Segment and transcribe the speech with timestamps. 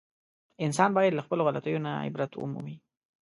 [0.65, 2.75] انسان باید له خپلو غلطیو نه عبرت و مومي.